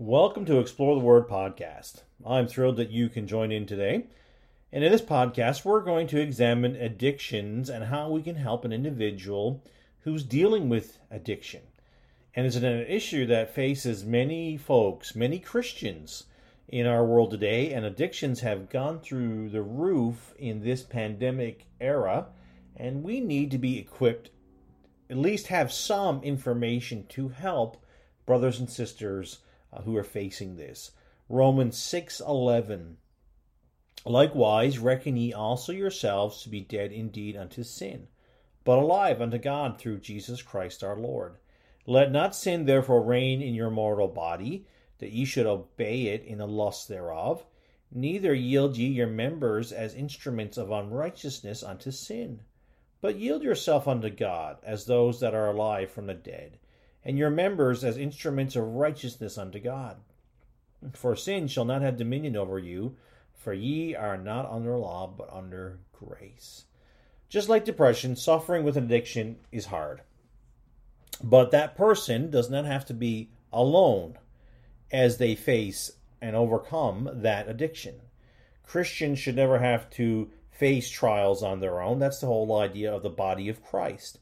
Welcome 0.00 0.44
to 0.44 0.60
Explore 0.60 0.94
the 0.94 1.04
Word 1.04 1.26
podcast. 1.26 2.02
I'm 2.24 2.46
thrilled 2.46 2.76
that 2.76 2.92
you 2.92 3.08
can 3.08 3.26
join 3.26 3.50
in 3.50 3.66
today. 3.66 4.06
And 4.70 4.84
in 4.84 4.92
this 4.92 5.02
podcast, 5.02 5.64
we're 5.64 5.80
going 5.80 6.06
to 6.06 6.20
examine 6.20 6.76
addictions 6.76 7.68
and 7.68 7.82
how 7.82 8.08
we 8.08 8.22
can 8.22 8.36
help 8.36 8.64
an 8.64 8.72
individual 8.72 9.60
who's 10.02 10.22
dealing 10.22 10.68
with 10.68 11.00
addiction. 11.10 11.62
And 12.36 12.46
it's 12.46 12.54
an 12.54 12.64
issue 12.64 13.26
that 13.26 13.52
faces 13.52 14.04
many 14.04 14.56
folks, 14.56 15.16
many 15.16 15.40
Christians 15.40 16.26
in 16.68 16.86
our 16.86 17.04
world 17.04 17.32
today, 17.32 17.72
and 17.72 17.84
addictions 17.84 18.38
have 18.38 18.70
gone 18.70 19.00
through 19.00 19.48
the 19.48 19.62
roof 19.62 20.32
in 20.38 20.62
this 20.62 20.84
pandemic 20.84 21.66
era. 21.80 22.26
And 22.76 23.02
we 23.02 23.18
need 23.18 23.50
to 23.50 23.58
be 23.58 23.80
equipped, 23.80 24.30
at 25.10 25.16
least 25.16 25.48
have 25.48 25.72
some 25.72 26.22
information 26.22 27.04
to 27.08 27.30
help 27.30 27.84
brothers 28.26 28.60
and 28.60 28.70
sisters 28.70 29.40
uh, 29.72 29.82
who 29.82 29.96
are 29.96 30.04
facing 30.04 30.56
this. 30.56 30.92
Romans 31.28 31.76
6:11 31.76 32.96
Likewise 34.06 34.78
reckon 34.78 35.16
ye 35.16 35.32
also 35.32 35.72
yourselves 35.72 36.42
to 36.42 36.48
be 36.48 36.60
dead 36.60 36.92
indeed 36.92 37.36
unto 37.36 37.62
sin, 37.62 38.08
but 38.64 38.78
alive 38.78 39.20
unto 39.20 39.36
God 39.36 39.78
through 39.78 39.98
Jesus 39.98 40.40
Christ 40.40 40.82
our 40.82 40.96
Lord. 40.96 41.36
Let 41.84 42.10
not 42.10 42.34
sin 42.34 42.64
therefore 42.64 43.02
reign 43.02 43.42
in 43.42 43.54
your 43.54 43.70
mortal 43.70 44.08
body, 44.08 44.64
that 44.98 45.12
ye 45.12 45.24
should 45.24 45.46
obey 45.46 46.06
it 46.06 46.24
in 46.24 46.38
the 46.38 46.46
lust 46.46 46.88
thereof. 46.88 47.44
Neither 47.90 48.32
yield 48.32 48.76
ye 48.76 48.86
your 48.88 49.06
members 49.06 49.72
as 49.72 49.94
instruments 49.94 50.56
of 50.56 50.70
unrighteousness 50.70 51.62
unto 51.62 51.90
sin, 51.90 52.40
but 53.00 53.16
yield 53.16 53.42
yourself 53.42 53.86
unto 53.86 54.08
God 54.08 54.58
as 54.62 54.86
those 54.86 55.20
that 55.20 55.34
are 55.34 55.50
alive 55.50 55.90
from 55.90 56.06
the 56.06 56.14
dead 56.14 56.58
and 57.08 57.16
your 57.16 57.30
members 57.30 57.84
as 57.84 57.96
instruments 57.96 58.54
of 58.54 58.62
righteousness 58.62 59.38
unto 59.38 59.58
God. 59.58 59.96
For 60.92 61.16
sin 61.16 61.48
shall 61.48 61.64
not 61.64 61.80
have 61.80 61.96
dominion 61.96 62.36
over 62.36 62.58
you, 62.58 62.96
for 63.34 63.54
ye 63.54 63.94
are 63.94 64.18
not 64.18 64.50
under 64.50 64.76
law, 64.76 65.06
but 65.06 65.32
under 65.32 65.78
grace. 65.90 66.66
Just 67.30 67.48
like 67.48 67.64
depression, 67.64 68.14
suffering 68.14 68.62
with 68.62 68.76
an 68.76 68.84
addiction 68.84 69.38
is 69.50 69.64
hard. 69.64 70.02
But 71.24 71.50
that 71.50 71.78
person 71.78 72.30
does 72.30 72.50
not 72.50 72.66
have 72.66 72.84
to 72.84 72.94
be 72.94 73.30
alone 73.54 74.18
as 74.92 75.16
they 75.16 75.34
face 75.34 75.92
and 76.20 76.36
overcome 76.36 77.08
that 77.10 77.48
addiction. 77.48 78.02
Christians 78.62 79.18
should 79.18 79.36
never 79.36 79.58
have 79.58 79.88
to 79.92 80.30
face 80.50 80.90
trials 80.90 81.42
on 81.42 81.60
their 81.60 81.80
own. 81.80 82.00
That's 82.00 82.20
the 82.20 82.26
whole 82.26 82.54
idea 82.58 82.92
of 82.92 83.02
the 83.02 83.08
body 83.08 83.48
of 83.48 83.64
Christ. 83.64 84.18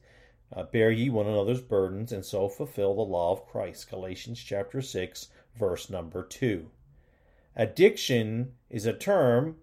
Uh, 0.54 0.62
bear 0.62 0.90
ye 0.90 1.10
one 1.10 1.26
another's 1.26 1.60
burdens, 1.60 2.12
and 2.12 2.24
so 2.24 2.48
fulfill 2.48 2.94
the 2.94 3.02
law 3.02 3.32
of 3.32 3.46
Christ. 3.46 3.90
Galatians 3.90 4.38
chapter 4.38 4.80
6, 4.80 5.28
verse 5.58 5.90
number 5.90 6.22
2. 6.24 6.70
Addiction 7.56 8.52
is 8.70 8.86
a 8.86 8.92
term 8.92 9.56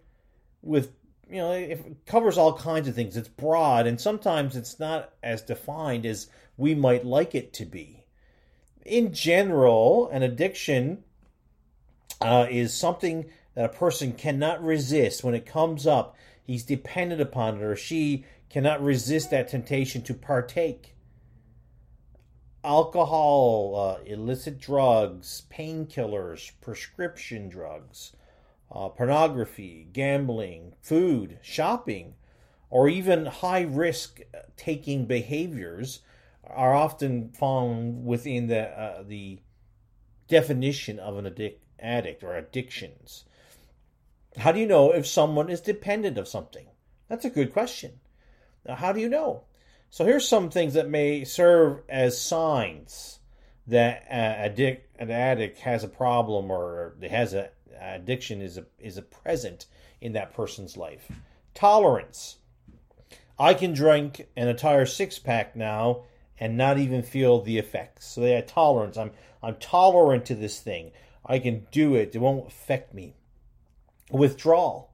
with, 0.61 0.91
you 1.29 1.37
know, 1.37 1.51
it 1.51 2.05
covers 2.05 2.37
all 2.37 2.57
kinds 2.57 2.87
of 2.87 2.95
things. 2.95 3.15
It's 3.15 3.29
broad, 3.29 3.87
and 3.87 3.99
sometimes 3.99 4.55
it's 4.55 4.79
not 4.79 5.13
as 5.21 5.41
defined 5.41 6.05
as 6.05 6.27
we 6.57 6.75
might 6.75 7.05
like 7.05 7.33
it 7.33 7.53
to 7.53 7.65
be. 7.65 8.05
In 8.85 9.13
general, 9.13 10.09
an 10.09 10.23
addiction 10.23 11.03
uh, 12.19 12.47
is 12.49 12.73
something 12.73 13.29
that 13.55 13.65
a 13.65 13.69
person 13.69 14.13
cannot 14.13 14.63
resist 14.63 15.23
when 15.23 15.35
it 15.35 15.45
comes 15.45 15.87
up. 15.87 16.15
He's 16.43 16.63
dependent 16.63 17.21
upon 17.21 17.57
it, 17.57 17.63
or 17.63 17.75
she 17.75 18.25
cannot 18.49 18.83
resist 18.83 19.31
that 19.31 19.47
temptation 19.47 20.01
to 20.03 20.13
partake. 20.13 20.95
Alcohol, 22.63 23.75
uh, 23.75 24.03
illicit 24.05 24.59
drugs, 24.59 25.43
painkillers, 25.51 26.51
prescription 26.61 27.49
drugs, 27.49 28.13
uh, 28.71 28.89
pornography, 28.89 29.87
gambling, 29.91 30.73
food, 30.81 31.39
shopping, 31.41 32.15
or 32.69 32.87
even 32.87 33.25
high 33.25 33.61
risk 33.61 34.21
taking 34.57 35.05
behaviors 35.05 36.01
are 36.43 36.73
often 36.73 37.29
found 37.29 38.05
within 38.05 38.47
the, 38.47 38.61
uh, 38.61 39.03
the 39.03 39.39
definition 40.27 40.99
of 40.99 41.17
an 41.17 41.25
addic- 41.25 41.57
addict 41.79 42.23
or 42.23 42.35
addictions. 42.35 43.25
How 44.37 44.51
do 44.51 44.59
you 44.59 44.65
know 44.65 44.91
if 44.91 45.05
someone 45.05 45.49
is 45.49 45.61
dependent 45.61 46.17
of 46.17 46.27
something? 46.27 46.67
That's 47.07 47.25
a 47.25 47.29
good 47.29 47.53
question. 47.53 47.99
Now, 48.65 48.75
how 48.75 48.91
do 48.91 48.99
you 48.99 49.09
know? 49.09 49.43
So 49.89 50.05
here's 50.05 50.27
some 50.27 50.49
things 50.49 50.73
that 50.73 50.89
may 50.89 51.23
serve 51.23 51.81
as 51.87 52.19
signs 52.19 53.19
that 53.67 54.05
uh, 54.09 54.13
addict, 54.13 54.99
an 54.99 55.11
addict 55.11 55.59
has 55.59 55.83
a 55.83 55.87
problem 55.87 56.49
or 56.49 56.95
has 57.09 57.33
a 57.33 57.49
addiction 57.79 58.41
is 58.41 58.57
a, 58.57 58.65
is 58.79 58.97
a 58.97 59.01
present 59.01 59.65
in 60.01 60.13
that 60.13 60.33
person's 60.33 60.77
life. 60.77 61.11
Tolerance. 61.53 62.37
I 63.37 63.53
can 63.53 63.73
drink 63.73 64.27
an 64.35 64.47
entire 64.47 64.85
six 64.85 65.19
pack 65.19 65.55
now 65.55 66.03
and 66.39 66.57
not 66.57 66.77
even 66.77 67.03
feel 67.03 67.41
the 67.41 67.57
effects. 67.57 68.07
So 68.07 68.21
they 68.21 68.31
have 68.31 68.47
tolerance. 68.47 68.97
I'm 68.97 69.11
I'm 69.41 69.55
tolerant 69.55 70.25
to 70.25 70.35
this 70.35 70.59
thing. 70.59 70.91
I 71.25 71.39
can 71.39 71.67
do 71.71 71.95
it. 71.95 72.15
It 72.15 72.19
won't 72.19 72.47
affect 72.47 72.93
me. 72.93 73.15
Withdrawal. 74.13 74.91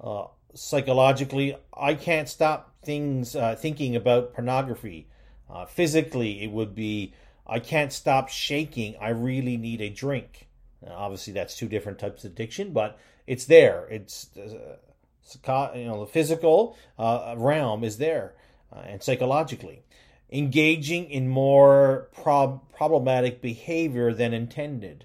Uh, 0.00 0.26
psychologically, 0.54 1.56
I 1.76 1.94
can't 1.94 2.28
stop 2.28 2.74
things 2.84 3.36
uh, 3.36 3.56
thinking 3.56 3.96
about 3.96 4.32
pornography. 4.32 5.08
Uh, 5.50 5.66
physically, 5.66 6.42
it 6.42 6.50
would 6.50 6.74
be 6.74 7.12
I 7.46 7.58
can't 7.60 7.92
stop 7.92 8.28
shaking. 8.28 8.96
I 9.00 9.10
really 9.10 9.56
need 9.56 9.80
a 9.80 9.90
drink. 9.90 10.48
Now, 10.84 10.94
obviously, 10.96 11.32
that's 11.32 11.56
two 11.56 11.68
different 11.68 11.98
types 11.98 12.24
of 12.24 12.32
addiction, 12.32 12.72
but 12.72 12.98
it's 13.26 13.44
there. 13.44 13.86
It's 13.90 14.30
uh, 14.36 15.72
you 15.74 15.84
know 15.84 16.00
the 16.00 16.10
physical 16.10 16.76
uh, 16.98 17.34
realm 17.36 17.84
is 17.84 17.98
there, 17.98 18.34
uh, 18.72 18.80
and 18.80 19.02
psychologically, 19.02 19.82
engaging 20.30 21.10
in 21.10 21.28
more 21.28 22.08
prob- 22.12 22.72
problematic 22.72 23.40
behavior 23.40 24.12
than 24.12 24.32
intended. 24.32 25.04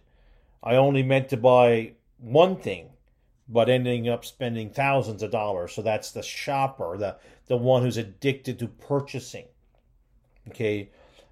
I 0.63 0.75
only 0.75 1.01
meant 1.01 1.29
to 1.29 1.37
buy 1.37 1.93
one 2.19 2.55
thing 2.55 2.89
but 3.47 3.69
ending 3.69 4.07
up 4.07 4.23
spending 4.23 4.69
thousands 4.69 5.23
of 5.23 5.31
dollars. 5.31 5.73
So 5.73 5.81
that's 5.81 6.11
the 6.11 6.23
shopper, 6.23 6.97
the, 6.97 7.17
the 7.47 7.57
one 7.57 7.83
who's 7.83 7.97
addicted 7.97 8.59
to 8.59 8.67
purchasing. 8.67 9.45
Okay, 10.49 10.89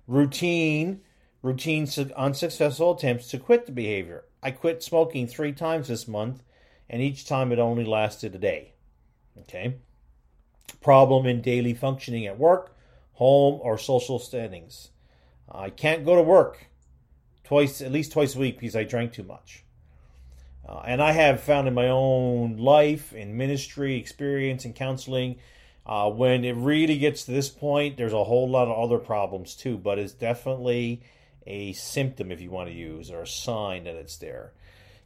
routine, 0.07 1.01
routine 1.41 1.87
unsuccessful 2.15 2.95
attempts 2.95 3.27
to 3.29 3.39
quit 3.39 3.65
the 3.65 3.71
behavior. 3.71 4.25
I 4.41 4.51
quit 4.51 4.83
smoking 4.83 5.27
three 5.27 5.51
times 5.51 5.87
this 5.87 6.07
month, 6.07 6.43
and 6.89 7.01
each 7.01 7.25
time 7.25 7.51
it 7.51 7.59
only 7.59 7.85
lasted 7.85 8.35
a 8.35 8.39
day. 8.39 8.73
Okay, 9.39 9.77
problem 10.81 11.25
in 11.25 11.41
daily 11.41 11.73
functioning 11.73 12.25
at 12.25 12.37
work, 12.37 12.75
home, 13.13 13.59
or 13.63 13.77
social 13.77 14.19
settings. 14.19 14.89
I 15.51 15.69
can't 15.69 16.05
go 16.05 16.15
to 16.15 16.21
work 16.21 16.67
twice, 17.43 17.81
at 17.81 17.91
least 17.91 18.11
twice 18.11 18.35
a 18.35 18.39
week, 18.39 18.59
because 18.59 18.75
I 18.75 18.83
drank 18.83 19.13
too 19.13 19.23
much. 19.23 19.63
Uh, 20.69 20.83
and 20.85 21.01
I 21.01 21.13
have 21.13 21.41
found 21.41 21.67
in 21.67 21.73
my 21.73 21.87
own 21.87 22.57
life, 22.57 23.11
in 23.11 23.35
ministry, 23.35 23.95
experience, 23.95 24.65
and 24.65 24.75
counseling, 24.75 25.37
uh, 25.83 26.11
when 26.11 26.45
it 26.45 26.55
really 26.55 26.99
gets 26.99 27.23
to 27.23 27.31
this 27.31 27.49
point, 27.49 27.97
there's 27.97 28.13
a 28.13 28.23
whole 28.23 28.47
lot 28.47 28.67
of 28.67 28.77
other 28.77 28.99
problems 28.99 29.55
too, 29.55 29.79
but 29.79 29.97
it's 29.97 30.13
definitely 30.13 31.01
a 31.47 31.73
symptom, 31.73 32.31
if 32.31 32.39
you 32.39 32.51
want 32.51 32.69
to 32.69 32.75
use, 32.75 33.09
or 33.09 33.23
a 33.23 33.27
sign 33.27 33.85
that 33.85 33.95
it's 33.95 34.17
there. 34.17 34.53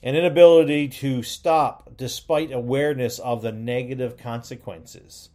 An 0.02 0.18
inability 0.18 0.90
to 0.90 1.24
stop 1.24 1.96
despite 1.96 2.52
awareness 2.52 3.18
of 3.20 3.42
the 3.42 3.54
negative 3.54 4.18
consequences. 4.18 5.30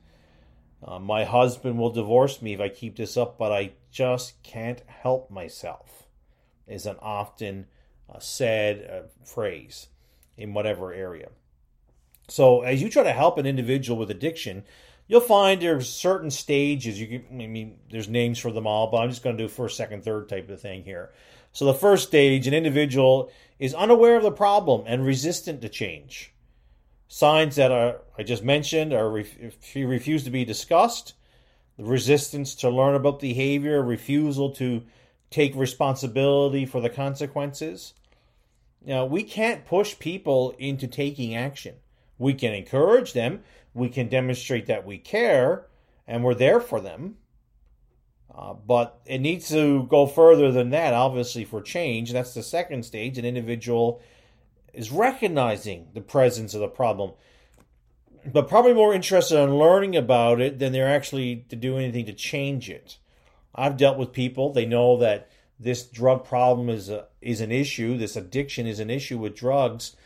Uh, 0.85 0.99
my 0.99 1.25
husband 1.25 1.79
will 1.79 1.89
divorce 1.89 2.43
me 2.43 2.53
if 2.53 2.61
I 2.61 2.69
keep 2.69 2.97
this 2.97 3.17
up, 3.17 3.39
but 3.39 3.51
I 3.51 3.73
just 3.91 4.43
can't 4.43 4.83
help 4.87 5.31
myself, 5.31 6.07
is 6.67 6.85
an 6.85 6.97
often 7.01 7.65
uh, 8.15 8.19
said 8.19 8.91
uh, 8.91 9.25
phrase 9.25 9.87
in 10.39 10.55
whatever 10.55 10.93
area. 10.93 11.29
So 12.29 12.63
as 12.63 12.81
you 12.81 12.89
try 12.89 13.03
to 13.03 13.13
help 13.13 13.37
an 13.37 13.47
individual 13.47 13.99
with 13.99 14.11
addiction, 14.11 14.65
you'll 15.07 15.21
find 15.21 15.61
there's 15.61 15.89
certain 15.89 16.31
stages. 16.31 17.01
You 17.01 17.07
can, 17.07 17.41
I 17.43 17.47
mean, 17.47 17.79
there's 17.91 18.09
names 18.09 18.39
for 18.39 18.53
them 18.53 18.67
all, 18.67 18.91
but 18.91 18.99
I'm 18.99 19.11
just 19.11 19.23
going 19.23 19.37
to 19.37 19.45
do 19.45 19.49
first, 19.49 19.77
second, 19.77 20.05
third 20.05 20.29
type 20.29 20.49
of 20.49 20.61
thing 20.61 20.85
here. 20.85 21.11
So 21.53 21.65
the 21.65 21.75
first 21.75 22.09
stage, 22.09 22.47
an 22.47 22.55
individual 22.55 23.31
is 23.59 23.75
unaware 23.75 24.17
of 24.17 24.23
the 24.23 24.31
problem 24.31 24.85
and 24.87 25.05
resistant 25.05 25.61
to 25.63 25.69
change. 25.69 26.33
Signs 27.09 27.57
that 27.57 27.73
are 27.73 28.03
I 28.19 28.23
just 28.23 28.45
mentioned 28.45 28.93
are 28.93 29.19
if 29.19 29.75
you 29.75 29.89
refuse 29.89 30.25
to 30.25 30.31
be 30.31 30.45
discussed, 30.45 31.15
the 31.79 31.85
resistance 31.85 32.55
to 32.57 32.69
learn 32.69 32.95
about 32.95 33.19
behavior, 33.19 33.83
refusal 33.83 34.51
to 34.57 34.85
take 35.31 35.55
responsibility 35.55 36.67
for 36.67 36.83
the 36.83 36.91
consequences, 36.91 37.95
now, 38.85 39.05
we 39.05 39.23
can't 39.23 39.67
push 39.67 39.99
people 39.99 40.55
into 40.59 40.87
taking 40.87 41.35
action. 41.35 41.77
We 42.19 42.35
can 42.35 42.53
encourage 42.55 43.13
them, 43.13 43.43
we 43.75 43.89
can 43.89 44.09
demonstrate 44.09 44.67
that 44.67 44.87
we 44.87 44.99
care 44.99 45.67
and 46.07 46.25
we're 46.25 46.35
there 46.35 46.61
for 46.61 46.81
them. 46.81 47.17
Uh, 48.35 48.55
but 48.55 49.01
it 49.05 49.19
needs 49.19 49.49
to 49.49 49.85
go 49.85 50.07
further 50.07 50.53
than 50.53 50.71
that, 50.71 50.95
obviously, 50.95 51.45
for 51.45 51.61
change. 51.61 52.13
That's 52.13 52.35
the 52.35 52.43
second 52.43 52.85
stage. 52.85 53.19
An 53.19 53.25
individual 53.25 54.01
is 54.73 54.93
recognizing 54.93 55.89
the 55.93 56.01
presence 56.01 56.55
of 56.55 56.61
the 56.61 56.69
problem, 56.69 57.13
but 58.25 58.49
probably 58.49 58.75
more 58.75 58.95
interested 58.95 59.39
in 59.39 59.59
learning 59.59 59.97
about 59.97 60.41
it 60.41 60.59
than 60.59 60.73
they're 60.73 60.95
actually 60.95 61.47
to 61.49 61.57
do 61.57 61.77
anything 61.77 62.07
to 62.07 62.13
change 62.13 62.71
it. 62.71 62.99
I've 63.55 63.77
dealt 63.77 63.99
with 63.99 64.13
people, 64.13 64.53
they 64.53 64.67
know 64.67 64.99
that 64.99 65.31
this 65.61 65.85
drug 65.85 66.25
problem 66.25 66.69
is 66.69 66.89
a, 66.89 67.07
is 67.21 67.41
an 67.41 67.51
issue, 67.51 67.97
this 67.97 68.17
addiction 68.17 68.67
is 68.67 68.81
an 68.81 68.91
issue 68.91 69.19
with 69.19 69.37
drugs, 69.37 69.97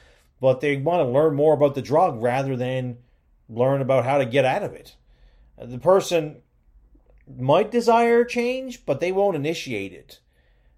but 0.41 0.61
they 0.61 0.77
want 0.77 1.07
to 1.07 1.13
learn 1.13 1.35
more 1.35 1.55
about 1.55 1.75
the 1.75 1.83
drug 1.83 2.23
rather 2.23 2.57
than 2.57 2.99
learn 3.49 3.81
about 3.81 4.05
how 4.05 4.19
to 4.19 4.25
get 4.25 4.45
out 4.45 4.63
of 4.63 4.73
it. 4.73 4.97
The 5.59 5.79
person 5.79 6.43
might 7.39 7.71
desire 7.71 8.25
change, 8.25 8.85
but 8.85 9.01
they 9.01 9.13
won't 9.13 9.37
initiate 9.37 9.93
it. 9.93 10.21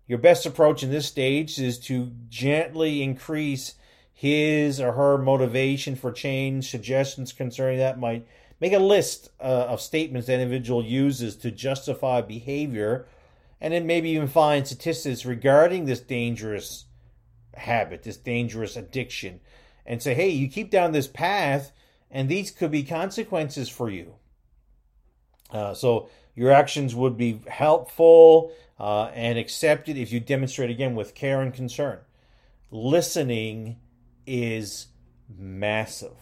Your 0.06 0.18
best 0.18 0.44
approach 0.44 0.82
in 0.82 0.90
this 0.90 1.06
stage 1.06 1.58
is 1.58 1.78
to 1.80 2.12
gently 2.28 3.02
increase 3.02 3.74
his 4.12 4.80
or 4.80 4.92
her 4.92 5.18
motivation 5.18 5.96
for 5.96 6.12
change, 6.12 6.70
suggestions 6.70 7.32
concerning 7.32 7.78
that 7.78 7.98
might 7.98 8.26
make 8.60 8.72
a 8.72 8.78
list 8.78 9.30
uh, 9.40 9.66
of 9.68 9.80
statements 9.80 10.26
that 10.26 10.40
individual 10.40 10.84
uses 10.84 11.36
to 11.36 11.50
justify 11.50 12.20
behavior, 12.20 13.06
and 13.64 13.72
then 13.72 13.86
maybe 13.86 14.10
even 14.10 14.28
find 14.28 14.66
statistics 14.66 15.24
regarding 15.24 15.86
this 15.86 16.00
dangerous 16.00 16.84
habit, 17.54 18.02
this 18.02 18.18
dangerous 18.18 18.76
addiction, 18.76 19.40
and 19.86 20.02
say, 20.02 20.12
hey, 20.12 20.28
you 20.28 20.48
keep 20.50 20.70
down 20.70 20.92
this 20.92 21.06
path, 21.06 21.72
and 22.10 22.28
these 22.28 22.50
could 22.50 22.70
be 22.70 22.82
consequences 22.82 23.70
for 23.70 23.88
you. 23.88 24.16
Uh, 25.50 25.72
so 25.72 26.10
your 26.34 26.50
actions 26.50 26.94
would 26.94 27.16
be 27.16 27.40
helpful 27.48 28.52
uh, 28.78 29.04
and 29.14 29.38
accepted 29.38 29.96
if 29.96 30.12
you 30.12 30.20
demonstrate 30.20 30.68
again 30.68 30.94
with 30.94 31.14
care 31.14 31.40
and 31.40 31.54
concern. 31.54 31.98
Listening 32.70 33.78
is 34.26 34.88
massive. 35.38 36.18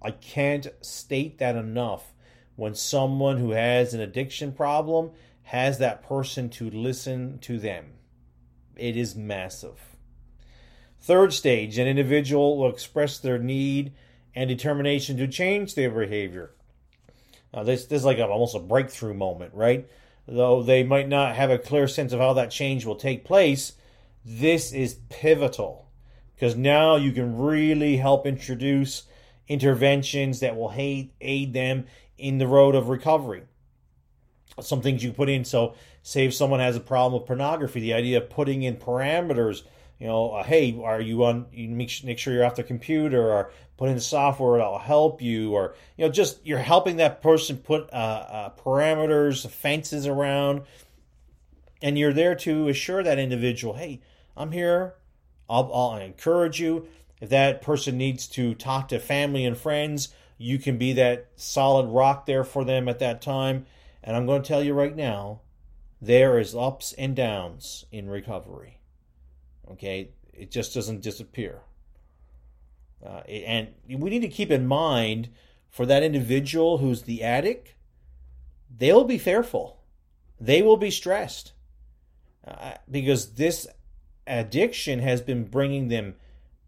I 0.00 0.12
can't 0.12 0.68
state 0.82 1.38
that 1.38 1.56
enough. 1.56 2.12
When 2.54 2.76
someone 2.76 3.38
who 3.38 3.50
has 3.50 3.92
an 3.92 4.00
addiction 4.00 4.52
problem 4.52 5.10
has 5.46 5.78
that 5.78 6.02
person 6.02 6.48
to 6.50 6.68
listen 6.68 7.38
to 7.38 7.56
them, 7.56 7.84
it 8.74 8.96
is 8.96 9.14
massive. 9.14 9.78
Third 10.98 11.32
stage, 11.32 11.78
an 11.78 11.86
individual 11.86 12.58
will 12.58 12.68
express 12.68 13.18
their 13.18 13.38
need 13.38 13.92
and 14.34 14.48
determination 14.48 15.16
to 15.18 15.28
change 15.28 15.76
their 15.76 15.90
behavior. 15.90 16.50
Now, 17.54 17.62
this, 17.62 17.86
this 17.86 18.00
is 18.00 18.04
like 18.04 18.18
a, 18.18 18.26
almost 18.26 18.56
a 18.56 18.60
breakthrough 18.60 19.14
moment, 19.14 19.54
right? 19.54 19.88
Though 20.26 20.64
they 20.64 20.82
might 20.82 21.08
not 21.08 21.36
have 21.36 21.50
a 21.50 21.58
clear 21.58 21.86
sense 21.86 22.12
of 22.12 22.18
how 22.18 22.32
that 22.32 22.50
change 22.50 22.84
will 22.84 22.96
take 22.96 23.24
place, 23.24 23.74
this 24.24 24.72
is 24.72 24.98
pivotal 25.10 25.88
because 26.34 26.56
now 26.56 26.96
you 26.96 27.12
can 27.12 27.38
really 27.38 27.98
help 27.98 28.26
introduce 28.26 29.04
interventions 29.46 30.40
that 30.40 30.56
will 30.56 30.72
aid, 30.74 31.12
aid 31.20 31.52
them 31.52 31.86
in 32.18 32.38
the 32.38 32.48
road 32.48 32.74
of 32.74 32.88
recovery. 32.88 33.44
Some 34.60 34.80
things 34.80 35.04
you 35.04 35.12
put 35.12 35.28
in. 35.28 35.44
So, 35.44 35.74
say 36.02 36.26
if 36.26 36.34
someone 36.34 36.60
has 36.60 36.76
a 36.76 36.80
problem 36.80 37.20
with 37.20 37.26
pornography, 37.26 37.80
the 37.80 37.94
idea 37.94 38.18
of 38.18 38.30
putting 38.30 38.62
in 38.62 38.76
parameters 38.76 39.62
you 39.98 40.06
know, 40.06 40.32
uh, 40.32 40.42
hey, 40.42 40.78
are 40.82 41.00
you 41.00 41.24
on? 41.24 41.46
You 41.52 41.68
make, 41.68 42.04
make 42.04 42.18
sure 42.18 42.34
you're 42.34 42.44
off 42.44 42.56
the 42.56 42.62
computer, 42.62 43.32
or 43.32 43.50
put 43.78 43.88
in 43.88 43.98
software 43.98 44.58
that'll 44.58 44.78
help 44.78 45.22
you, 45.22 45.54
or 45.54 45.74
you 45.96 46.04
know, 46.04 46.12
just 46.12 46.44
you're 46.46 46.58
helping 46.58 46.96
that 46.96 47.22
person 47.22 47.56
put 47.56 47.90
uh, 47.92 47.96
uh, 47.96 48.50
parameters, 48.62 49.48
fences 49.48 50.06
around, 50.06 50.62
and 51.80 51.98
you're 51.98 52.12
there 52.12 52.34
to 52.34 52.68
assure 52.68 53.02
that 53.02 53.18
individual, 53.18 53.74
hey, 53.74 54.02
I'm 54.36 54.52
here. 54.52 54.94
I'll, 55.48 55.70
I'll 55.72 55.96
encourage 55.96 56.60
you. 56.60 56.88
If 57.20 57.30
that 57.30 57.62
person 57.62 57.96
needs 57.96 58.26
to 58.28 58.54
talk 58.54 58.88
to 58.88 58.98
family 58.98 59.46
and 59.46 59.56
friends, 59.56 60.10
you 60.36 60.58
can 60.58 60.76
be 60.76 60.92
that 60.94 61.28
solid 61.36 61.86
rock 61.86 62.26
there 62.26 62.44
for 62.44 62.64
them 62.64 62.88
at 62.88 62.98
that 62.98 63.22
time. 63.22 63.64
And 64.06 64.16
I'm 64.16 64.24
going 64.24 64.40
to 64.40 64.48
tell 64.48 64.62
you 64.62 64.72
right 64.72 64.94
now, 64.94 65.40
there 66.00 66.38
is 66.38 66.54
ups 66.54 66.92
and 66.92 67.16
downs 67.16 67.84
in 67.90 68.08
recovery. 68.08 68.78
Okay, 69.72 70.10
it 70.32 70.52
just 70.52 70.72
doesn't 70.72 71.02
disappear. 71.02 71.62
Uh, 73.04 73.20
and 73.28 73.68
we 73.88 74.10
need 74.10 74.22
to 74.22 74.28
keep 74.28 74.50
in 74.50 74.66
mind 74.66 75.28
for 75.68 75.84
that 75.86 76.04
individual 76.04 76.78
who's 76.78 77.02
the 77.02 77.22
addict, 77.22 77.74
they'll 78.74 79.04
be 79.04 79.18
fearful, 79.18 79.82
they 80.40 80.62
will 80.62 80.76
be 80.76 80.90
stressed 80.90 81.52
uh, 82.46 82.74
because 82.90 83.34
this 83.34 83.66
addiction 84.26 85.00
has 85.00 85.20
been 85.20 85.44
bringing 85.44 85.88
them 85.88 86.14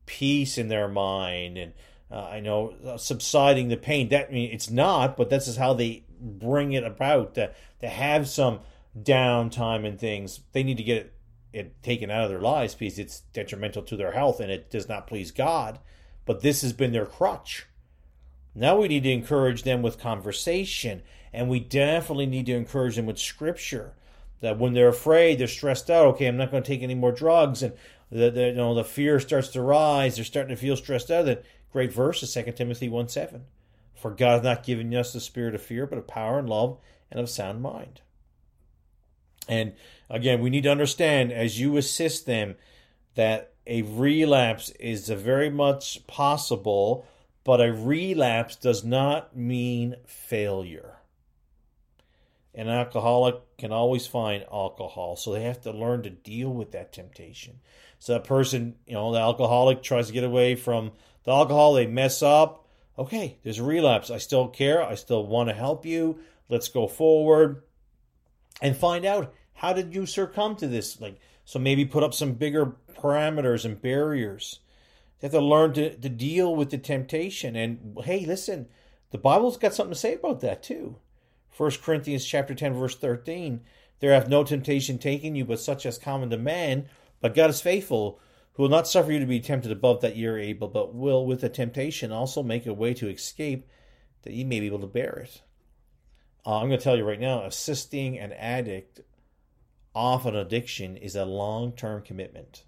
peace 0.06 0.58
in 0.58 0.68
their 0.68 0.88
mind 0.88 1.56
and 1.56 1.72
uh, 2.10 2.24
I 2.24 2.40
know 2.40 2.74
uh, 2.86 2.96
subsiding 2.96 3.68
the 3.68 3.76
pain. 3.76 4.08
That 4.08 4.28
I 4.28 4.32
mean, 4.32 4.50
it's 4.50 4.70
not, 4.70 5.16
but 5.16 5.28
this 5.28 5.46
is 5.46 5.56
how 5.56 5.74
they 5.74 6.04
bring 6.20 6.72
it 6.72 6.84
about 6.84 7.34
to, 7.34 7.52
to 7.80 7.88
have 7.88 8.28
some 8.28 8.60
downtime 8.98 9.86
and 9.86 9.98
things. 9.98 10.40
They 10.52 10.62
need 10.62 10.76
to 10.78 10.82
get 10.82 11.12
it, 11.52 11.82
taken 11.82 12.10
out 12.10 12.24
of 12.24 12.30
their 12.30 12.40
lives 12.40 12.74
because 12.74 12.98
it's 12.98 13.20
detrimental 13.32 13.82
to 13.82 13.96
their 13.96 14.12
health 14.12 14.40
and 14.40 14.50
it 14.50 14.70
does 14.70 14.88
not 14.88 15.06
please 15.06 15.30
God. 15.30 15.78
But 16.26 16.42
this 16.42 16.62
has 16.62 16.72
been 16.72 16.92
their 16.92 17.06
crutch. 17.06 17.66
Now 18.54 18.76
we 18.76 18.88
need 18.88 19.04
to 19.04 19.10
encourage 19.10 19.62
them 19.62 19.82
with 19.82 20.00
conversation, 20.00 21.02
and 21.32 21.48
we 21.48 21.60
definitely 21.60 22.26
need 22.26 22.46
to 22.46 22.56
encourage 22.56 22.96
them 22.96 23.06
with 23.06 23.18
scripture. 23.18 23.94
That 24.40 24.58
when 24.58 24.72
they're 24.72 24.88
afraid, 24.88 25.38
they're 25.38 25.46
stressed 25.46 25.90
out. 25.90 26.06
Okay, 26.06 26.26
I'm 26.26 26.36
not 26.36 26.50
going 26.50 26.62
to 26.62 26.66
take 26.66 26.82
any 26.82 26.94
more 26.94 27.12
drugs, 27.12 27.62
and 27.62 27.72
the, 28.10 28.30
the 28.30 28.46
you 28.48 28.54
know 28.54 28.74
the 28.74 28.84
fear 28.84 29.20
starts 29.20 29.48
to 29.48 29.62
rise. 29.62 30.16
They're 30.16 30.24
starting 30.24 30.54
to 30.54 30.60
feel 30.60 30.76
stressed 30.76 31.10
out. 31.10 31.26
That 31.26 31.44
great 31.72 31.92
verse 31.92 32.22
is 32.22 32.32
Second 32.32 32.54
Timothy 32.54 32.88
one 32.88 33.08
seven. 33.08 33.44
For 33.98 34.10
God 34.10 34.36
has 34.36 34.42
not 34.42 34.64
given 34.64 34.94
us 34.94 35.12
the 35.12 35.20
spirit 35.20 35.54
of 35.54 35.62
fear, 35.62 35.86
but 35.86 35.98
of 35.98 36.06
power 36.06 36.38
and 36.38 36.48
love 36.48 36.78
and 37.10 37.20
of 37.20 37.28
sound 37.28 37.60
mind. 37.60 38.00
And 39.48 39.72
again, 40.08 40.40
we 40.40 40.50
need 40.50 40.64
to 40.64 40.70
understand 40.70 41.32
as 41.32 41.58
you 41.58 41.76
assist 41.76 42.26
them 42.26 42.56
that 43.14 43.52
a 43.66 43.82
relapse 43.82 44.70
is 44.78 45.08
very 45.08 45.50
much 45.50 46.06
possible, 46.06 47.06
but 47.44 47.60
a 47.60 47.72
relapse 47.72 48.56
does 48.56 48.84
not 48.84 49.36
mean 49.36 49.96
failure. 50.06 50.96
An 52.54 52.68
alcoholic 52.68 53.36
can 53.56 53.72
always 53.72 54.06
find 54.06 54.44
alcohol, 54.52 55.16
so 55.16 55.32
they 55.32 55.42
have 55.42 55.60
to 55.62 55.72
learn 55.72 56.02
to 56.02 56.10
deal 56.10 56.50
with 56.50 56.72
that 56.72 56.92
temptation. 56.92 57.60
So 57.98 58.12
that 58.12 58.24
person, 58.24 58.76
you 58.86 58.94
know, 58.94 59.12
the 59.12 59.18
alcoholic 59.18 59.82
tries 59.82 60.06
to 60.08 60.12
get 60.12 60.24
away 60.24 60.54
from 60.54 60.92
the 61.24 61.32
alcohol, 61.32 61.74
they 61.74 61.86
mess 61.86 62.22
up. 62.22 62.67
Okay, 62.98 63.38
there's 63.42 63.60
a 63.60 63.64
relapse. 63.64 64.10
I 64.10 64.18
still 64.18 64.48
care. 64.48 64.82
I 64.82 64.96
still 64.96 65.24
want 65.24 65.48
to 65.48 65.54
help 65.54 65.86
you. 65.86 66.18
Let's 66.48 66.68
go 66.68 66.88
forward 66.88 67.62
and 68.60 68.76
find 68.76 69.04
out 69.04 69.32
how 69.54 69.72
did 69.72 69.94
you 69.94 70.04
succumb 70.04 70.56
to 70.56 70.66
this? 70.66 71.00
Like, 71.00 71.20
so 71.44 71.58
maybe 71.58 71.84
put 71.84 72.02
up 72.02 72.12
some 72.12 72.32
bigger 72.32 72.76
parameters 72.94 73.64
and 73.64 73.80
barriers. 73.80 74.60
They 75.20 75.26
have 75.26 75.32
to 75.32 75.40
learn 75.40 75.72
to, 75.74 75.96
to 75.96 76.08
deal 76.08 76.54
with 76.54 76.70
the 76.70 76.78
temptation. 76.78 77.56
And 77.56 77.96
hey, 78.04 78.24
listen, 78.26 78.68
the 79.10 79.18
Bible's 79.18 79.56
got 79.56 79.74
something 79.74 79.94
to 79.94 79.98
say 79.98 80.14
about 80.14 80.40
that 80.40 80.62
too. 80.62 80.96
1 81.56 81.70
Corinthians 81.82 82.24
chapter 82.24 82.54
10, 82.54 82.74
verse 82.74 82.96
13. 82.96 83.60
There 84.00 84.12
hath 84.12 84.28
no 84.28 84.44
temptation 84.44 84.98
taken 84.98 85.34
you 85.34 85.44
but 85.44 85.60
such 85.60 85.86
as 85.86 85.98
common 85.98 86.30
to 86.30 86.36
man, 86.36 86.88
but 87.20 87.34
God 87.34 87.50
is 87.50 87.60
faithful, 87.60 88.20
who 88.58 88.64
will 88.64 88.70
not 88.70 88.88
suffer 88.88 89.12
you 89.12 89.20
to 89.20 89.26
be 89.26 89.38
tempted 89.38 89.70
above 89.70 90.00
that 90.00 90.16
ye 90.16 90.26
are 90.26 90.36
able, 90.36 90.66
but 90.66 90.92
will 90.92 91.24
with 91.24 91.42
the 91.42 91.48
temptation 91.48 92.10
also 92.10 92.42
make 92.42 92.66
a 92.66 92.74
way 92.74 92.92
to 92.92 93.08
escape, 93.08 93.68
that 94.22 94.32
ye 94.32 94.42
may 94.42 94.58
be 94.58 94.66
able 94.66 94.80
to 94.80 94.86
bear 94.88 95.22
it. 95.24 95.42
Uh, 96.44 96.58
I'm 96.58 96.66
going 96.66 96.76
to 96.78 96.82
tell 96.82 96.96
you 96.96 97.04
right 97.04 97.20
now, 97.20 97.44
assisting 97.44 98.18
an 98.18 98.32
addict 98.32 99.00
off 99.94 100.26
an 100.26 100.34
addiction 100.34 100.96
is 100.96 101.14
a 101.14 101.24
long 101.24 101.70
term 101.70 102.02
commitment. 102.02 102.64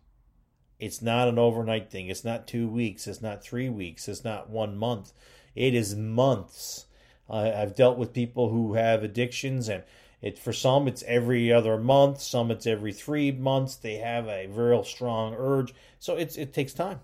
It's 0.79 1.03
not 1.03 1.27
an 1.27 1.41
overnight 1.41 1.91
thing. 1.91 2.07
It's 2.07 2.25
not 2.25 2.47
two 2.47 2.69
weeks. 2.69 3.09
It's 3.09 3.21
not 3.21 3.43
three 3.43 3.69
weeks. 3.69 4.07
It's 4.07 4.23
not 4.23 4.49
one 4.49 4.77
month. 4.77 5.13
It 5.57 5.75
is 5.75 5.97
months. 5.97 6.87
Uh, 7.29 7.51
I've 7.53 7.75
dealt 7.75 7.99
with 7.99 8.13
people 8.13 8.51
who 8.51 8.75
have 8.75 9.03
addictions, 9.03 9.69
and 9.69 9.83
it 10.23 10.39
for 10.39 10.53
some 10.53 10.89
it's 10.89 11.03
every 11.07 11.53
other 11.53 11.79
month. 11.79 12.21
Some 12.21 12.51
it's 12.51 12.67
every 12.67 12.93
three 12.93 13.33
months. 13.33 13.77
They 13.77 13.97
have 13.97 14.27
a 14.29 14.47
real 14.49 14.85
strong 14.85 15.35
urge, 15.37 15.75
so 15.99 16.17
it's 16.17 16.37
it 16.37 16.53
takes 16.53 16.73
time. 16.73 17.01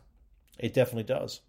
It 0.58 0.74
definitely 0.74 1.04
does. 1.04 1.40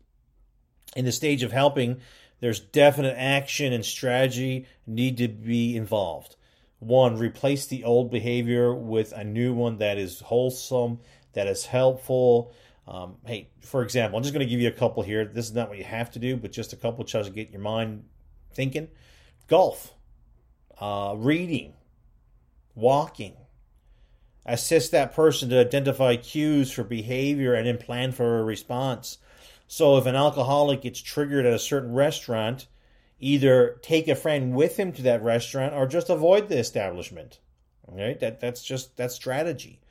In 0.95 1.05
the 1.05 1.11
stage 1.11 1.43
of 1.43 1.51
helping, 1.51 2.01
there's 2.39 2.59
definite 2.59 3.15
action 3.17 3.73
and 3.73 3.85
strategy 3.85 4.65
need 4.85 5.17
to 5.17 5.27
be 5.27 5.75
involved. 5.75 6.35
One, 6.79 7.17
replace 7.17 7.65
the 7.65 7.83
old 7.83 8.11
behavior 8.11 8.73
with 8.73 9.11
a 9.11 9.23
new 9.23 9.53
one 9.53 9.77
that 9.77 9.97
is 9.97 10.19
wholesome 10.19 10.99
that 11.37 11.47
is 11.47 11.65
helpful. 11.65 12.51
Um, 12.87 13.17
hey, 13.25 13.49
for 13.61 13.83
example, 13.83 14.17
I'm 14.17 14.23
just 14.23 14.33
going 14.33 14.45
to 14.45 14.49
give 14.49 14.59
you 14.59 14.69
a 14.69 14.71
couple 14.71 15.03
here. 15.03 15.23
This 15.23 15.45
is 15.45 15.53
not 15.53 15.69
what 15.69 15.77
you 15.77 15.83
have 15.83 16.09
to 16.11 16.19
do, 16.19 16.35
but 16.35 16.51
just 16.51 16.73
a 16.73 16.75
couple 16.75 17.03
just 17.03 17.29
to 17.29 17.35
get 17.35 17.51
your 17.51 17.61
mind 17.61 18.05
thinking. 18.53 18.87
Golf, 19.47 19.93
uh, 20.79 21.13
reading, 21.17 21.73
walking. 22.75 23.33
Assist 24.45 24.91
that 24.91 25.13
person 25.13 25.49
to 25.49 25.59
identify 25.59 26.15
cues 26.15 26.71
for 26.71 26.83
behavior 26.83 27.53
and 27.53 27.67
then 27.67 27.77
plan 27.77 28.13
for 28.13 28.39
a 28.39 28.43
response. 28.43 29.17
So 29.67 29.97
if 29.97 30.05
an 30.05 30.15
alcoholic 30.15 30.81
gets 30.81 31.01
triggered 31.01 31.45
at 31.45 31.53
a 31.53 31.59
certain 31.59 31.93
restaurant, 31.93 32.67
either 33.19 33.77
take 33.81 34.07
a 34.07 34.15
friend 34.15 34.55
with 34.55 34.77
him 34.77 34.93
to 34.93 35.01
that 35.01 35.23
restaurant 35.23 35.73
or 35.73 35.85
just 35.85 36.09
avoid 36.09 36.47
the 36.47 36.57
establishment. 36.57 37.39
Right? 37.87 38.19
That 38.19 38.39
that's 38.39 38.63
just 38.63 38.97
that 38.97 39.11
strategy. 39.11 39.81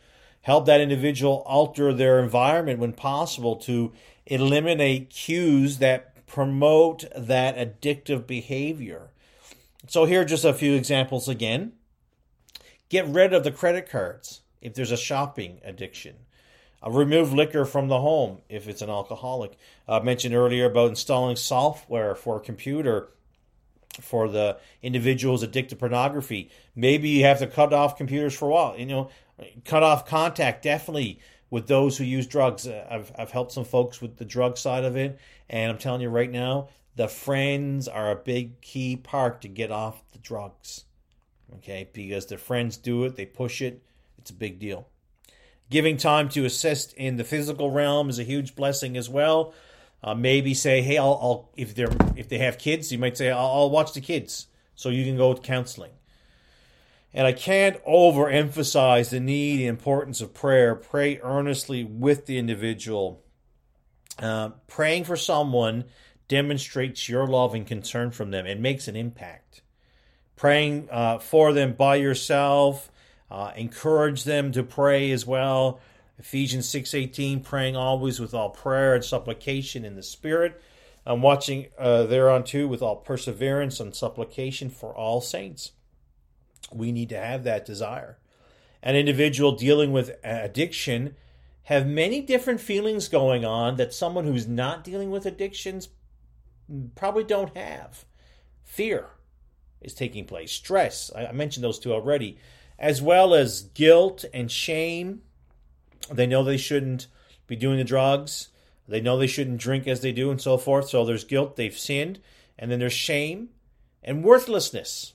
Help 0.42 0.66
that 0.66 0.80
individual 0.80 1.42
alter 1.46 1.92
their 1.92 2.22
environment 2.22 2.78
when 2.78 2.92
possible 2.92 3.56
to 3.56 3.92
eliminate 4.26 5.10
cues 5.10 5.78
that 5.78 6.26
promote 6.26 7.04
that 7.16 7.56
addictive 7.56 8.26
behavior. 8.26 9.10
So 9.88 10.04
here 10.04 10.22
are 10.22 10.24
just 10.24 10.44
a 10.44 10.52
few 10.52 10.74
examples 10.74 11.28
again. 11.28 11.72
Get 12.88 13.06
rid 13.06 13.32
of 13.32 13.44
the 13.44 13.50
credit 13.50 13.88
cards 13.88 14.40
if 14.60 14.74
there's 14.74 14.92
a 14.92 14.96
shopping 14.96 15.60
addiction. 15.64 16.16
Uh, 16.84 16.90
remove 16.90 17.32
liquor 17.32 17.64
from 17.64 17.88
the 17.88 18.00
home 18.00 18.38
if 18.48 18.68
it's 18.68 18.82
an 18.82 18.90
alcoholic. 18.90 19.56
I 19.88 20.00
mentioned 20.00 20.34
earlier 20.34 20.66
about 20.66 20.90
installing 20.90 21.36
software 21.36 22.14
for 22.14 22.36
a 22.36 22.40
computer 22.40 23.08
for 24.00 24.28
the 24.28 24.58
individuals 24.82 25.42
addicted 25.42 25.70
to 25.70 25.76
pornography. 25.76 26.50
Maybe 26.74 27.08
you 27.08 27.24
have 27.24 27.38
to 27.38 27.46
cut 27.46 27.72
off 27.72 27.96
computers 27.96 28.34
for 28.34 28.48
a 28.48 28.52
while. 28.52 28.78
You 28.78 28.86
know, 28.86 29.10
cut 29.64 29.82
off 29.82 30.06
contact 30.06 30.62
definitely 30.62 31.20
with 31.50 31.66
those 31.66 31.96
who 31.96 32.04
use 32.04 32.26
drugs. 32.26 32.66
Uh, 32.66 32.86
I've 32.90 33.12
I've 33.18 33.30
helped 33.30 33.52
some 33.52 33.64
folks 33.64 34.00
with 34.00 34.16
the 34.16 34.24
drug 34.24 34.58
side 34.58 34.84
of 34.84 34.96
it, 34.96 35.18
and 35.48 35.70
I'm 35.70 35.78
telling 35.78 36.00
you 36.00 36.08
right 36.08 36.30
now, 36.30 36.68
the 36.96 37.08
friends 37.08 37.88
are 37.88 38.10
a 38.10 38.16
big 38.16 38.60
key 38.60 38.96
part 38.96 39.42
to 39.42 39.48
get 39.48 39.70
off 39.70 40.02
the 40.12 40.18
drugs. 40.18 40.84
Okay, 41.56 41.88
because 41.92 42.26
the 42.26 42.38
friends 42.38 42.76
do 42.76 43.04
it, 43.04 43.16
they 43.16 43.26
push 43.26 43.62
it. 43.62 43.82
It's 44.18 44.30
a 44.30 44.34
big 44.34 44.58
deal. 44.58 44.88
Giving 45.70 45.96
time 45.96 46.28
to 46.30 46.44
assist 46.44 46.92
in 46.94 47.16
the 47.16 47.24
physical 47.24 47.70
realm 47.70 48.08
is 48.08 48.18
a 48.18 48.24
huge 48.24 48.54
blessing 48.54 48.96
as 48.96 49.08
well. 49.08 49.52
Uh, 50.02 50.14
maybe 50.14 50.54
say, 50.54 50.82
hey, 50.82 50.98
I'll, 50.98 51.18
I'll, 51.22 51.50
if 51.56 51.74
they're 51.74 51.94
if 52.16 52.28
they 52.28 52.38
have 52.38 52.58
kids, 52.58 52.92
you 52.92 52.98
might 52.98 53.16
say, 53.16 53.30
I'll, 53.30 53.46
I'll 53.46 53.70
watch 53.70 53.92
the 53.92 54.00
kids, 54.00 54.46
so 54.74 54.88
you 54.88 55.04
can 55.04 55.16
go 55.16 55.34
to 55.34 55.40
counseling. 55.40 55.92
And 57.12 57.26
I 57.26 57.32
can't 57.32 57.82
overemphasize 57.84 59.10
the 59.10 59.20
need 59.20 59.60
and 59.60 59.70
importance 59.70 60.20
of 60.20 60.34
prayer. 60.34 60.74
Pray 60.74 61.18
earnestly 61.22 61.82
with 61.82 62.26
the 62.26 62.38
individual. 62.38 63.22
Uh, 64.18 64.50
praying 64.66 65.04
for 65.04 65.16
someone 65.16 65.84
demonstrates 66.28 67.08
your 67.08 67.26
love 67.26 67.54
and 67.54 67.66
concern 67.66 68.10
from 68.10 68.30
them. 68.30 68.46
It 68.46 68.58
makes 68.58 68.88
an 68.88 68.96
impact. 68.96 69.62
Praying 70.34 70.88
uh, 70.90 71.18
for 71.18 71.52
them 71.52 71.72
by 71.72 71.96
yourself, 71.96 72.90
uh, 73.30 73.52
encourage 73.56 74.24
them 74.24 74.52
to 74.52 74.62
pray 74.62 75.10
as 75.10 75.26
well. 75.26 75.80
Ephesians 76.18 76.66
6:18, 76.68 77.40
praying 77.40 77.76
always 77.76 78.20
with 78.20 78.34
all 78.34 78.50
prayer 78.50 78.94
and 78.94 79.04
supplication 79.04 79.84
in 79.84 79.96
the 79.96 80.02
Spirit. 80.02 80.60
I'm 81.04 81.22
watching 81.22 81.66
uh, 81.78 82.04
thereunto 82.04 82.66
with 82.66 82.82
all 82.82 82.96
perseverance 82.96 83.78
and 83.78 83.94
supplication 83.94 84.70
for 84.70 84.94
all 84.94 85.20
saints. 85.20 85.72
We 86.72 86.90
need 86.90 87.10
to 87.10 87.18
have 87.18 87.44
that 87.44 87.64
desire. 87.64 88.18
An 88.82 88.96
individual 88.96 89.52
dealing 89.52 89.92
with 89.92 90.16
addiction 90.24 91.14
have 91.66 91.84
many 91.84 92.20
different 92.20 92.60
feelings 92.60 93.08
going 93.08 93.44
on 93.44 93.74
that 93.74 93.92
someone 93.92 94.24
who's 94.24 94.46
not 94.46 94.84
dealing 94.84 95.10
with 95.10 95.26
addictions 95.26 95.88
probably 96.94 97.24
don't 97.24 97.56
have. 97.56 98.04
Fear 98.62 99.06
is 99.80 99.92
taking 99.92 100.26
place, 100.26 100.52
stress, 100.52 101.10
I 101.14 101.32
mentioned 101.32 101.64
those 101.64 101.80
two 101.80 101.92
already, 101.92 102.38
as 102.78 103.02
well 103.02 103.34
as 103.34 103.62
guilt 103.62 104.24
and 104.32 104.50
shame. 104.50 105.22
They 106.08 106.26
know 106.26 106.44
they 106.44 106.56
shouldn't 106.56 107.08
be 107.48 107.56
doing 107.56 107.78
the 107.78 107.84
drugs, 107.84 108.48
they 108.86 109.00
know 109.00 109.18
they 109.18 109.26
shouldn't 109.26 109.58
drink 109.58 109.88
as 109.88 110.02
they 110.02 110.12
do, 110.12 110.30
and 110.30 110.40
so 110.40 110.58
forth. 110.58 110.88
So 110.88 111.04
there's 111.04 111.24
guilt, 111.24 111.56
they've 111.56 111.76
sinned, 111.76 112.20
and 112.56 112.70
then 112.70 112.78
there's 112.78 112.92
shame 112.92 113.48
and 114.04 114.22
worthlessness. 114.22 115.14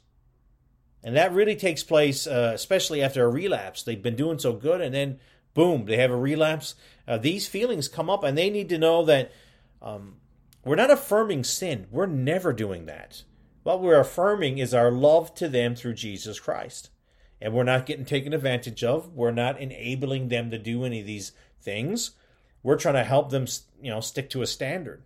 And 1.02 1.16
that 1.16 1.34
really 1.34 1.56
takes 1.56 1.82
place, 1.82 2.28
uh, 2.28 2.52
especially 2.54 3.02
after 3.02 3.24
a 3.24 3.30
relapse. 3.30 3.84
They've 3.84 4.04
been 4.04 4.18
doing 4.18 4.38
so 4.38 4.52
good, 4.52 4.82
and 4.82 4.94
then 4.94 5.20
boom, 5.54 5.86
they 5.86 5.98
have 5.98 6.12
a 6.12 6.16
relapse. 6.16 6.76
Uh, 7.08 7.18
these 7.18 7.48
feelings 7.48 7.88
come 7.88 8.10
up, 8.10 8.24
and 8.24 8.38
they 8.38 8.50
need 8.50 8.70
to 8.70 8.78
know 8.78 9.04
that 9.06 9.32
um, 9.82 10.16
we're 10.64 10.76
not 10.76 10.92
affirming 10.92 11.44
sin. 11.44 11.88
We're 11.92 12.06
never 12.06 12.54
doing 12.54 12.86
that. 12.86 13.24
What 13.64 13.82
we're 13.82 14.00
affirming 14.00 14.58
is 14.58 14.74
our 14.74 14.92
love 14.92 15.34
to 15.36 15.48
them 15.48 15.76
through 15.76 15.94
Jesus 15.94 16.40
Christ. 16.40 16.90
And 17.40 17.54
we're 17.54 17.64
not 17.64 17.86
getting 17.86 18.06
taken 18.06 18.34
advantage 18.34 18.84
of. 18.84 19.14
We're 19.14 19.32
not 19.32 19.60
enabling 19.60 20.28
them 20.28 20.52
to 20.52 20.58
do 20.58 20.84
any 20.84 21.00
of 21.00 21.08
these 21.08 21.32
things. 21.60 22.12
We're 22.64 22.78
trying 22.78 22.96
to 22.96 23.04
help 23.04 23.32
them, 23.32 23.48
you 23.82 23.90
know, 23.90 24.00
stick 24.00 24.30
to 24.32 24.44
a 24.44 24.48
standard. 24.48 25.04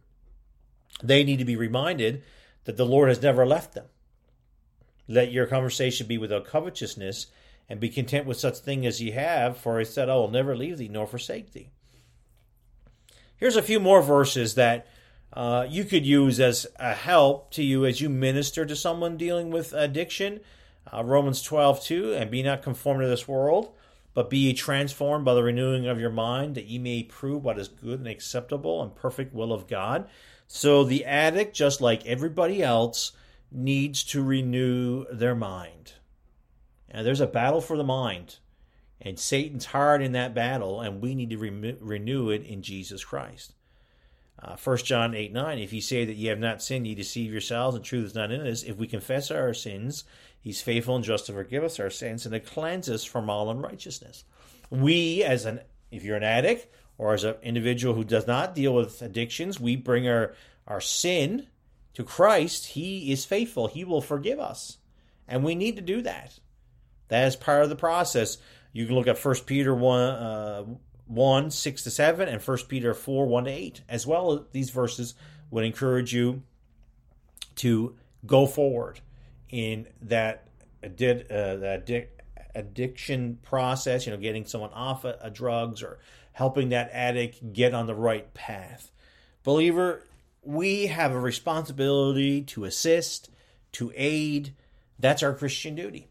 They 1.02 1.24
need 1.24 1.40
to 1.40 1.46
be 1.46 1.56
reminded 1.56 2.24
that 2.66 2.78
the 2.78 2.86
Lord 2.86 3.10
has 3.10 3.22
never 3.22 3.46
left 3.46 3.74
them. 3.74 3.86
Let 5.08 5.32
your 5.32 5.46
conversation 5.46 6.08
be 6.08 6.18
without 6.18 6.46
covetousness, 6.46 7.28
and 7.70 7.80
be 7.80 7.90
content 7.90 8.26
with 8.26 8.38
such 8.38 8.58
thing 8.58 8.86
as 8.86 9.02
ye 9.02 9.12
have, 9.12 9.58
for 9.58 9.80
he 9.80 9.86
said, 9.86 10.10
I 10.10 10.16
will 10.16 10.30
never 10.30 10.56
leave 10.56 10.78
thee 10.78 10.88
nor 10.88 11.08
forsake 11.08 11.54
thee. 11.54 11.70
Here's 13.38 13.56
a 13.56 13.62
few 13.62 13.80
more 13.80 14.02
verses 14.02 14.56
that 14.56 14.88
uh, 15.34 15.66
you 15.70 15.84
could 15.84 16.06
use 16.06 16.40
as 16.40 16.68
a 16.80 16.94
help 16.94 17.52
to 17.52 17.64
you 17.64 17.86
as 17.86 18.00
you 18.00 18.10
minister 18.10 18.66
to 18.66 18.76
someone 18.76 19.18
dealing 19.18 19.50
with 19.50 19.74
addiction. 19.74 20.40
Uh, 20.92 21.04
Romans 21.04 21.42
12, 21.42 21.84
2, 21.84 22.14
and 22.14 22.32
be 22.32 22.44
not 22.44 22.62
conformed 22.62 23.02
to 23.02 23.08
this 23.08 23.28
world, 23.28 23.74
but 24.14 24.30
be 24.30 24.38
ye 24.38 24.54
transformed 24.54 25.26
by 25.26 25.34
the 25.34 25.44
renewing 25.44 25.88
of 25.88 26.00
your 26.00 26.12
mind, 26.12 26.56
that 26.56 26.68
ye 26.68 26.78
may 26.78 27.04
prove 27.04 27.44
what 27.44 27.60
is 27.60 27.68
good 27.68 28.00
and 28.00 28.08
acceptable 28.08 28.82
and 28.82 28.96
perfect 28.96 29.34
will 29.34 29.52
of 29.52 29.68
God. 29.68 30.08
So 30.48 30.84
the 30.84 31.04
addict, 31.06 31.56
just 31.56 31.82
like 31.82 32.06
everybody 32.06 32.62
else, 32.62 33.12
needs 33.52 34.04
to 34.06 34.24
renew 34.24 35.06
their 35.12 35.36
mind. 35.36 35.94
And 36.96 37.06
there's 37.06 37.20
a 37.20 37.28
battle 37.28 37.60
for 37.60 37.76
the 37.76 37.84
mind. 37.84 38.38
And 39.02 39.20
Satan's 39.20 39.66
hard 39.66 40.02
in 40.02 40.14
that 40.14 40.34
battle, 40.34 40.80
and 40.80 41.02
we 41.02 41.14
need 41.14 41.30
to 41.32 41.38
re- 41.38 41.78
renew 41.82 42.30
it 42.30 42.46
in 42.46 42.62
Jesus 42.62 43.04
Christ. 43.04 43.54
Uh, 44.42 44.56
1 44.56 44.78
John 44.78 45.14
8 45.14 45.34
9, 45.34 45.60
if 45.60 45.74
ye 45.74 45.82
say 45.82 46.06
that 46.06 46.16
ye 46.16 46.28
have 46.28 46.40
not 46.40 46.62
sinned, 46.62 46.88
ye 46.88 46.96
deceive 46.96 47.34
yourselves, 47.34 47.76
and 47.76 47.84
truth 47.84 48.06
is 48.06 48.16
not 48.16 48.32
in 48.32 48.48
us. 48.48 48.64
If 48.64 48.78
we 48.78 48.88
confess 48.88 49.30
our 49.30 49.54
sins, 49.54 50.06
he's 50.40 50.62
faithful 50.62 50.96
and 50.96 51.04
just 51.04 51.26
to 51.26 51.34
forgive 51.34 51.66
us 51.66 51.82
our 51.82 51.90
sins 51.90 52.26
and 52.26 52.32
to 52.32 52.40
cleanse 52.40 52.90
us 52.90 53.04
from 53.04 53.30
all 53.30 53.52
unrighteousness. 53.52 54.24
We, 54.70 55.22
as 55.22 55.44
an 55.44 55.60
if 55.92 56.06
you're 56.06 56.16
an 56.16 56.24
addict 56.24 56.74
or 56.98 57.14
as 57.14 57.26
an 57.26 57.36
individual 57.44 57.94
who 57.94 58.06
does 58.06 58.26
not 58.26 58.56
deal 58.56 58.74
with 58.74 59.02
addictions, 59.02 59.60
we 59.60 59.76
bring 59.76 60.08
our, 60.08 60.34
our 60.66 60.80
sin 60.80 61.48
to 61.96 62.06
Christ, 62.06 62.68
He 62.68 63.12
is 63.12 63.26
faithful. 63.26 63.68
He 63.68 63.84
will 63.84 64.02
forgive 64.02 64.40
us. 64.40 64.78
And 65.28 65.44
we 65.44 65.56
need 65.56 65.76
to 65.76 65.82
do 65.82 66.02
that. 66.04 66.40
That 67.08 67.28
is 67.28 67.36
part 67.36 67.64
of 67.64 67.70
the 67.70 67.76
process. 67.76 68.38
You 68.74 68.86
can 68.86 68.96
look 68.96 69.08
at 69.08 69.24
1 69.24 69.36
Peter 69.46 69.74
1, 69.74 70.02
uh, 70.02 70.64
1 71.08 71.52
6 71.52 71.84
to 71.84 71.92
7 71.92 72.28
and 72.28 72.42
1 72.42 72.58
Peter 72.68 72.94
4 72.94 73.26
1 73.28 73.46
to 73.46 73.52
8. 73.52 73.82
As 73.88 74.08
well, 74.08 74.46
these 74.52 74.70
verses 74.70 75.14
would 75.52 75.66
encourage 75.66 76.14
you 76.14 76.44
to 77.58 77.96
go 78.26 78.46
forward 78.48 79.00
in 79.50 79.88
that, 80.02 80.48
addi- 80.84 81.26
uh, 81.32 81.58
that 81.58 81.86
addic- 81.86 82.08
addiction 82.54 83.38
process, 83.44 84.06
you 84.06 84.12
know, 84.12 84.18
getting 84.18 84.46
someone 84.46 84.72
off 84.74 85.06
of, 85.06 85.16
of 85.16 85.34
drugs 85.34 85.84
or 85.84 86.00
helping 86.34 86.70
that 86.70 86.90
addict 86.92 87.54
get 87.54 87.74
on 87.74 87.88
the 87.88 87.96
right 87.96 88.34
path. 88.34 88.92
Believer, 89.44 90.04
we 90.42 90.88
have 90.88 91.12
a 91.12 91.20
responsibility 91.20 92.42
to 92.42 92.66
assist, 92.66 93.30
to 93.74 93.92
aid. 93.96 94.54
That's 95.00 95.24
our 95.24 95.34
Christian 95.34 95.76
duty. 95.76 96.10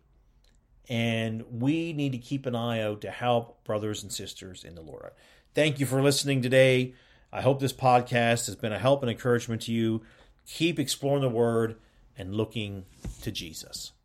And 0.89 1.45
we 1.51 1.93
need 1.93 2.13
to 2.13 2.19
keep 2.19 2.45
an 2.47 2.55
eye 2.55 2.83
out 2.83 3.01
to 3.03 3.11
help 3.11 3.65
brothers 3.65 4.03
and 4.03 4.13
sisters 4.13 4.65
in 4.65 4.75
the 4.75 4.83
Lord. 4.83 5.13
Thank 5.55 5.81
you 5.81 5.87
for 5.87 6.03
listening 6.03 6.43
today. 6.43 6.95
I 7.33 7.41
hope 7.41 7.59
this 7.59 7.73
podcast 7.73 8.47
has 8.47 8.57
been 8.57 8.73
a 8.73 8.79
help 8.79 9.03
and 9.03 9.11
encouragement 9.11 9.63
to 9.63 9.73
you. 9.73 10.03
Keep 10.47 10.79
exploring 10.79 11.23
the 11.23 11.29
Word 11.29 11.77
and 12.19 12.35
looking 12.35 12.85
to 13.23 13.33
Jesus. 13.33 13.95